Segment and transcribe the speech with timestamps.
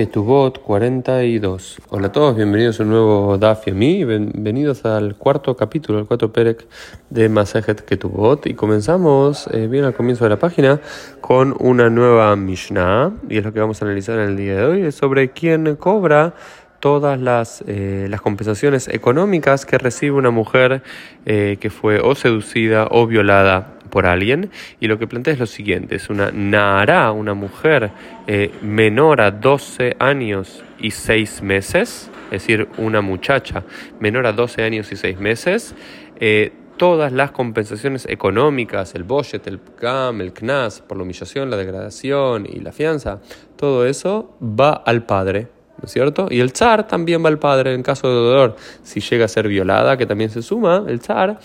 [0.00, 1.76] Ketubot 42.
[1.90, 5.98] Hola a todos, bienvenidos a un nuevo Daf y a mí, bienvenidos al cuarto capítulo,
[5.98, 6.66] el cuarto Perek
[7.10, 8.46] de Masajet Ketubot.
[8.46, 10.80] Y comenzamos eh, bien al comienzo de la página
[11.20, 14.64] con una nueva Mishnah, y es lo que vamos a analizar en el día de
[14.64, 16.32] hoy, es sobre quién cobra
[16.78, 20.82] todas las, eh, las compensaciones económicas que recibe una mujer
[21.26, 24.50] eh, que fue o seducida o violada por alguien
[24.80, 27.90] y lo que plantea es lo siguiente, es una Nara, una mujer
[28.26, 33.64] eh, menor a 12 años y 6 meses, es decir, una muchacha
[33.98, 35.74] menor a 12 años y 6 meses,
[36.18, 41.58] eh, todas las compensaciones económicas, el Boshet, el CAM, el CNAS, por la humillación, la
[41.58, 43.20] degradación y la fianza,
[43.56, 45.48] todo eso va al padre.
[45.76, 46.28] ¿No es cierto?
[46.30, 48.56] Y el zar también va al padre en caso de dolor.
[48.82, 51.38] Si llega a ser violada, que también se suma, el zar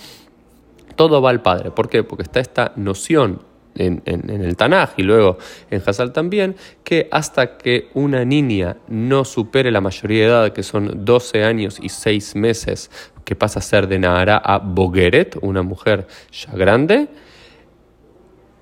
[0.96, 1.72] todo va al padre.
[1.72, 2.04] ¿Por qué?
[2.04, 3.42] Porque está esta noción
[3.78, 5.38] en, el Tanaj y luego
[5.70, 10.64] en Hazal también, que hasta que una niña no supere la mayoría de edad, que
[10.64, 12.90] son 12 años y 6 meses,
[13.24, 17.08] que pasa a ser de Nahara a Bogueret, una mujer ya grande,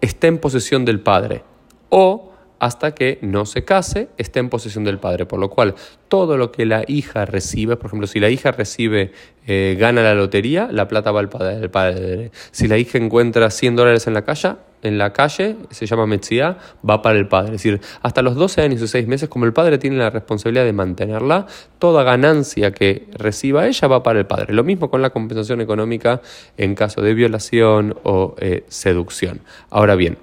[0.01, 1.43] está en posesión del padre.
[1.89, 2.32] O
[2.63, 5.25] hasta que no se case, esté en posesión del padre.
[5.25, 5.75] Por lo cual,
[6.07, 9.11] todo lo que la hija recibe, por ejemplo, si la hija recibe,
[9.45, 12.31] eh, gana la lotería, la plata va al padre.
[12.51, 16.57] Si la hija encuentra 100 dólares en la calle, en la calle, se llama Metzia,
[16.89, 17.55] va para el padre.
[17.55, 20.63] Es decir, hasta los 12 años y 6 meses, como el padre tiene la responsabilidad
[20.63, 21.47] de mantenerla,
[21.79, 24.53] toda ganancia que reciba ella va para el padre.
[24.53, 26.21] Lo mismo con la compensación económica
[26.55, 29.41] en caso de violación o eh, seducción.
[29.69, 30.17] Ahora bien,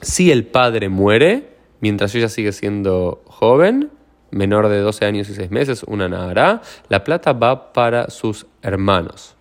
[0.00, 3.90] si el padre muere, mientras ella sigue siendo joven,
[4.30, 9.36] menor de 12 años y 6 meses, una nadará, la plata va para sus hermanos.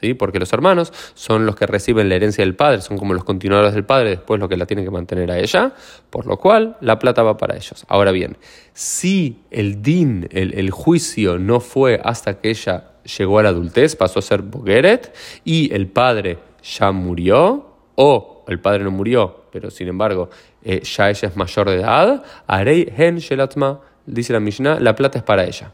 [0.00, 0.14] ¿Sí?
[0.14, 3.72] Porque los hermanos son los que reciben la herencia del padre, son como los continuadores
[3.72, 5.74] del padre, después lo que la tienen que mantener a ella,
[6.10, 7.84] por lo cual la plata va para ellos.
[7.86, 8.36] Ahora bien,
[8.72, 13.94] si el din, el, el juicio no fue hasta que ella llegó a la adultez,
[13.94, 19.70] pasó a ser Bogueret, y el padre ya murió, o el padre no murió, pero
[19.70, 20.30] sin embargo
[20.62, 25.18] eh, ya ella es mayor de edad, Arei Hen Shelatma, dice la Mishnah, la plata
[25.18, 25.72] es para ella.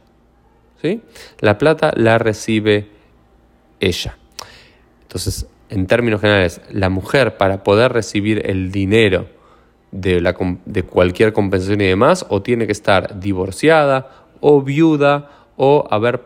[0.80, 1.02] ¿Sí?
[1.40, 2.88] La plata la recibe
[3.80, 4.16] ella.
[5.02, 9.26] Entonces, en términos generales, la mujer para poder recibir el dinero
[9.90, 10.36] de, la,
[10.66, 16.22] de cualquier compensación y demás, o tiene que estar divorciada, o viuda, o, haber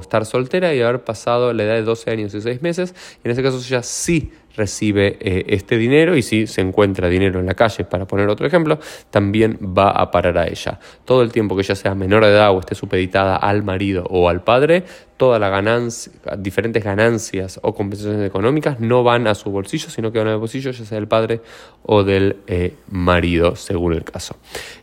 [0.00, 2.94] estar soltera y haber pasado la edad de 12 años y 6 meses.
[3.24, 7.46] En ese caso ella sí recibe eh, este dinero y si se encuentra dinero en
[7.46, 8.78] la calle, para poner otro ejemplo,
[9.10, 10.80] también va a parar a ella.
[11.04, 14.28] Todo el tiempo que ella sea menor de edad o esté supeditada al marido o
[14.28, 14.82] al padre,
[15.16, 20.18] todas las ganancias, diferentes ganancias o compensaciones económicas no van a su bolsillo, sino que
[20.18, 21.40] van al bolsillo ya sea del padre
[21.84, 24.36] o del eh, marido, según el caso.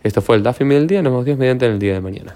[0.04, 2.34] Esto fue el DAFIM del día, nos vemos mediante en el día de mañana.